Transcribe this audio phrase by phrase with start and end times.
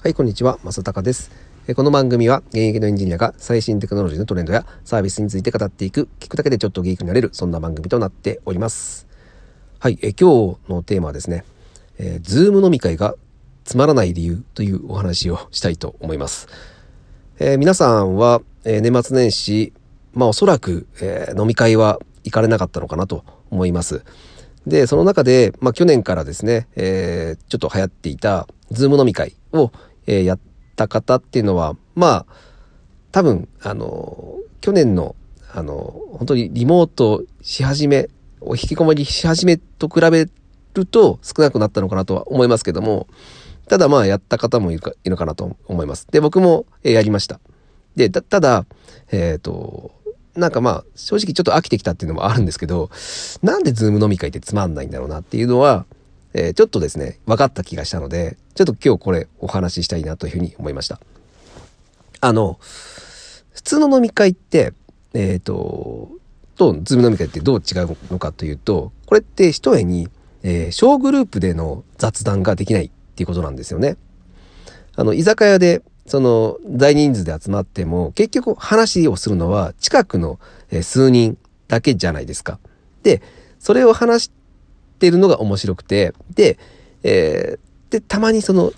[0.00, 0.60] はい、こんにちは。
[0.62, 1.32] 正隆です。
[1.74, 9.08] この番組は現役のエンジニアが最新テクノロジーのトレンドやサービスについて語っていく、聞くだけでちょっとギークになれる、そんな番組となっております。
[9.80, 11.44] はい、え今日のテーマはですね、
[11.98, 13.16] えー、ズーム飲み会が
[13.64, 16.46] つまらない理由というお話をしたいと思います。
[17.40, 19.72] えー、皆さんは、えー、年末年始、
[20.14, 24.04] まあおそらく、え飲み会は行かれなかったのかなと思います。
[24.64, 29.72] で、その中で、まあ去年からですね、えちょっと流行っていたズーム飲み会を、
[30.08, 30.40] えー、やっ
[30.74, 32.26] た方っていうのは、まあ、
[33.12, 35.14] 多分、あの、去年の、
[35.52, 35.74] あの、
[36.12, 38.08] 本当にリモートし始め、
[38.40, 40.28] お引きこもりし始めと比べ
[40.74, 43.06] ると少なくなったのかなとは思いますけども、
[43.68, 46.06] ただまあやった方もいるかいるかなと思います。
[46.10, 47.38] で、僕も、えー、やりました。
[47.94, 48.64] で、たただ、
[49.10, 49.92] えっ、ー、と、
[50.36, 52.90] なんかまあ、正直ちょっと飽きてきたっていうのもあるんですけど、
[53.42, 55.84] なんでズーム飲み会ってつまんないんだろうなっていうのは、
[56.34, 61.00] えー、ちょっとですね、分かった気がしたので、ちょっと今日これお話ししたいなというふうに思いました。
[62.20, 62.58] あの、
[63.52, 64.72] 普通の飲み会って、
[65.14, 66.10] えっ、ー、と、
[66.58, 70.08] と、ズーム飲み会ってどう違うのかというと、これって一重に、
[70.42, 73.96] えー、小グループでの雑談ができないっていうことなんですよね。
[74.96, 80.40] あの、居酒屋で、その、大人数で集まっても、結局話をするのは近くの、
[80.70, 82.58] え、数人だけじゃないですか。
[83.02, 83.22] で、
[83.60, 84.30] それを話し
[84.98, 86.58] ってるのが面白くて、で、
[87.04, 88.72] えー、で、たまにその、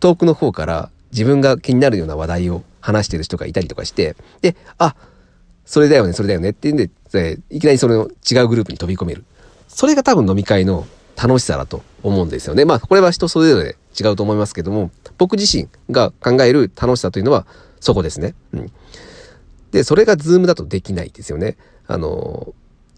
[0.00, 4.94] 遠くの方から自分が気になるような話題を話してる人がいたりとかして、で、あ、
[5.64, 9.24] それだよね、それだよねっていうんで、えいきなりそれの違うグループに飛び込める。
[9.68, 10.86] それが多分飲み会の
[11.16, 12.64] 楽しさだと思うんですよね。
[12.64, 17.46] まあ、これは人それぞれ違うと思いますけども、僕自身が考える楽しさというのは
[17.80, 18.34] そこですね。
[18.52, 18.72] うん。
[19.72, 21.56] で、それがズームだとできないですよね。
[21.86, 22.54] あの、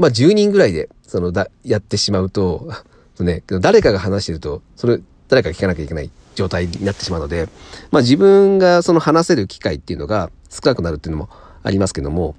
[0.00, 2.72] まあ、10人ぐらいで、その、だ、やってしまうと、
[3.14, 4.98] そね、誰かが話してると、それ、
[5.28, 7.50] 誰かが聞かなきゃいけない状態になってしまうので、
[7.90, 11.28] まあ、自分がその話せる機会っていうのが少なくなるっていうのも
[11.62, 12.34] ありますけども、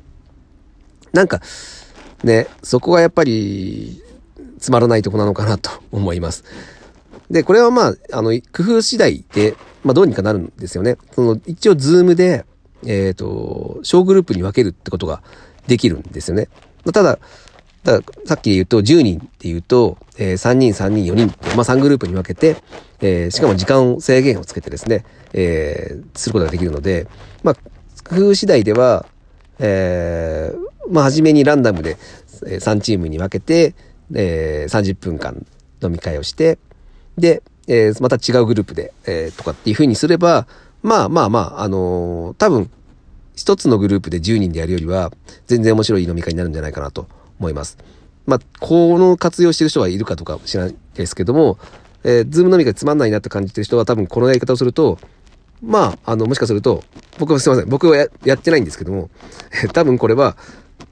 [1.14, 1.40] なんか、
[2.24, 4.02] ね、そこがやっぱり、
[4.58, 6.44] つまらないとこなのかなと 思います。
[7.30, 10.98] で、これはまあ、あの、工夫次第で、まあ、どうにかなるんですよね。
[11.14, 12.44] その、一応、ズームで、
[12.86, 15.22] えっ、ー、と、小グループに分けるってことが
[15.68, 16.50] できるんですよね。
[16.92, 17.20] ただ、
[17.84, 22.58] ださっきで言うと10人って言うと、えー、3人、3人、4人ってまあ3グループに分けて、
[23.02, 25.04] えー、しかも時間を制限をつけてですね、
[25.34, 27.08] えー、することができるので、
[27.44, 27.56] まあ、
[28.08, 29.06] 工夫次第では、
[29.60, 31.98] えー、まあ、初めにランダムで
[32.42, 33.74] 3チームに分けて、
[34.14, 35.46] えー、30分間
[35.82, 36.60] 飲み会をして、
[37.18, 40.48] で、えー、また違うグループで、えー、とかっていう風にすれば、
[40.84, 42.70] まあまあまあ、あのー、多分、
[43.36, 45.12] 一つのグループで10人でやるよりは、
[45.48, 47.08] 全然面白い飲み会になるんじゃないかなと
[47.42, 47.78] 思います。
[48.28, 51.58] まあ、この活用してる人がいるかとか知らないですけども、
[52.04, 55.00] えー、ズーム飲み会つまんないなって感じてる人は多分このやり方をすると、
[55.62, 56.84] まあ、あの、もしかすると、
[57.20, 57.70] 僕はすいません。
[57.70, 59.10] 僕はややってないんですけども、
[59.64, 60.38] え 多分これは、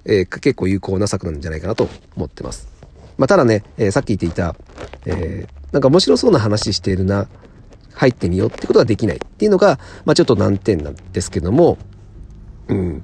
[0.06, 2.68] えー、結構有効な策なんじゃないかなと思ってます。
[3.18, 4.56] まあ、ただね、えー、さっき言っていた、
[5.06, 7.28] えー、なんか面白そうな話しているな、
[7.94, 11.78] 入ってみようってことができないっていうのが、まあ、ちょっと難点なんですけども、
[12.70, 13.04] うん。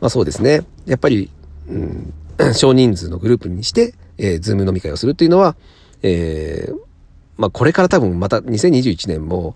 [0.00, 0.62] まあそうですね。
[0.86, 1.30] やっぱり、
[1.68, 2.14] うん、
[2.54, 5.56] 少人数のグループにして、えー、ズーム飲み会をするっていうのは、
[6.02, 6.76] えー、
[7.36, 9.54] まあこれから多分また2021年も、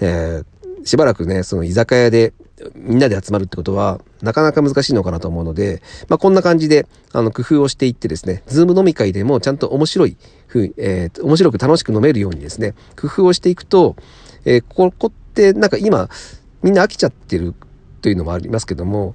[0.00, 2.32] えー、しばらくね、その居酒屋で
[2.74, 10.16] みんなで集まるってことは、なかなか難しいのかなと思うので、まあこんな感じで、あの、工夫をしていってですね、ズーム飲み会でもちゃんと面白い
[10.46, 13.96] ふう、えー、面白く楽しく飲めるようにですね、工夫をしていくと、
[14.44, 16.08] えー、ここってなんか今、
[16.62, 17.54] みんな飽きちゃってる
[18.00, 19.14] というのもありますけども、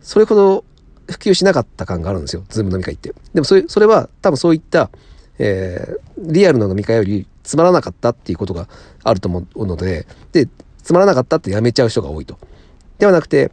[0.00, 0.64] それほど
[1.06, 2.44] 普及しなかった感があるんですよ。
[2.48, 3.14] ズーム飲み会って。
[3.34, 4.90] でもそれ、それは多分そういった、
[5.38, 8.68] えー、リアルの飲み会よりつまらなかったっていうことが
[9.04, 10.48] あると思うので、で、
[10.82, 12.38] つまらなかったってやめちゃう人が多いと。
[12.98, 13.50] ではなくて、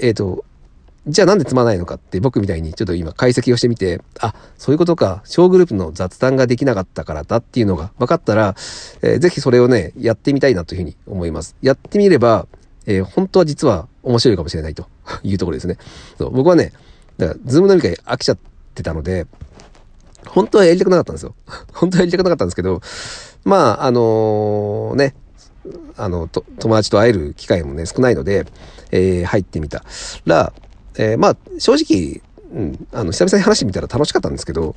[0.00, 0.44] えっ、ー、と、
[1.06, 8.54] じゃあなんでつまらないのかって僕みたいにちょっと今解析をしてみて、あ、そういうことか、小グループの雑談ができなかったからだっていうのが分かったら、
[9.02, 11.56] えー、ぜひそれをね、やってみたいなというふうに思います。
[11.62, 12.46] やってみれば、
[12.86, 14.86] えー、本当は実は面白いかもしれないと
[15.22, 15.76] いうところですね。
[16.18, 16.72] そう僕はね、
[17.18, 18.38] だから、ズーム飲み会飽きちゃっ
[18.74, 19.26] てたので、
[20.26, 21.34] 本当はやりたくなかったんですよ。
[21.72, 22.80] 本当はやりたくなかったんですけど、
[23.44, 25.14] まあ、あのー、ね、
[25.96, 28.46] あの、と、友達と会える機会もね、少ないので、
[28.90, 29.84] えー、入ってみた
[30.24, 30.52] ら、
[30.96, 32.22] えー、まあ、正直、
[32.52, 34.74] うん、あの、久々に話してみたら楽しかったんですけど、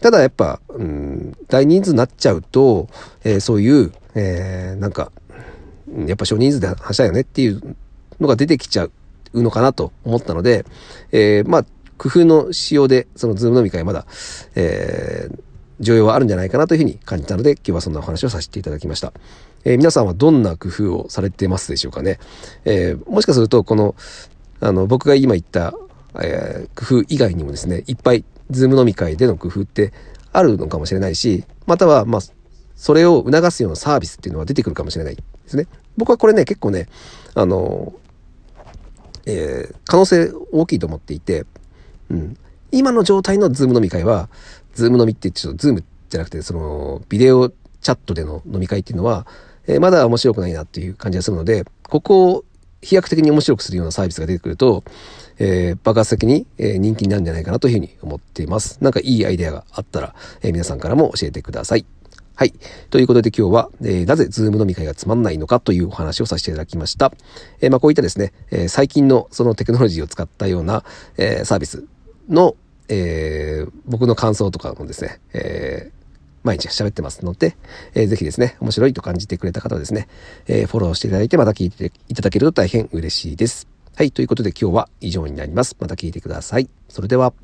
[0.00, 2.88] ただやっぱ、うん、大人数になっちゃうと、
[3.22, 5.12] えー、そういう、えー、なんか、
[6.06, 7.76] やっぱ少人数で話したいよねっていう
[8.20, 10.64] のが出てきちゃうのかなと思ったので、
[11.12, 11.64] えー、まあ、
[11.96, 14.06] 工夫のしようで、そのズーム飲み会まだ、
[14.54, 19.12] えー、需要はあるんじゃないかなというふうに感じたので、今日はそんなお話をさせていただきました。
[19.64, 22.18] えー、皆さんはどんな工夫をされてますでしょうかね。
[22.64, 23.94] えー、もしかすると、この、
[24.60, 25.74] あの、僕が今言った、
[26.20, 29.92] えー、工夫以外にもですね、いっぱい、ズーム飲み会での工夫って
[30.32, 32.20] あるのかもしれないし、または、まあ、
[32.74, 35.66] それを促すようなサービスっていうのは出てくるかもしれないですね。
[35.96, 36.88] 僕はこれね、結構ね、
[37.34, 37.92] あの、
[39.34, 41.46] えー、可能性大きいと思っていて、
[42.10, 42.36] うん。
[42.72, 44.28] 今の状態のズーム飲み会は、
[44.74, 49.26] ズーム飲みってちょっとズームじゃなくて、その、ビデオチャットでの飲み会っていうのは、
[49.66, 52.44] えー、まだ面白くないなっていう感じがするので、ここを
[52.82, 54.84] 飛躍的に面白くするようなサービスが出てくると、
[55.38, 58.78] えー、爆発的に、えー、人気になるんじゃないかなというふうに思っています。
[58.80, 61.84] なんかいいアイデアがあったら、えー、皆さんからも教えてください。
[62.40, 62.54] はい。
[62.88, 67.12] ということで今日は、えー、なぜズーム飲み会がつまんないのかというお話をさせていただきました。
[67.60, 70.82] えー、まあこういったですね、えー、最近のそのテクノロジーを使ったような、
[71.18, 71.84] えー、サービス
[72.30, 72.56] の、
[72.88, 76.06] えー、僕の感想とかもですね、えー、
[76.42, 77.58] 毎日喋ってますので、
[77.92, 80.08] えー、ぜひですね、面白いと感じてくれた方はですね、
[80.46, 83.68] えー、フォローしていただいてまた聞いていただけると大変嬉しいです。
[83.94, 85.76] はい、ということで今日は以上になります。
[85.78, 86.70] また聞いてください。
[86.88, 87.34] それでは。